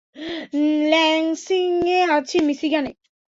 Lansing 0.91 1.69
এ 1.89 1.99
আছি, 2.15 2.37
মিশিগানে। 2.47 2.91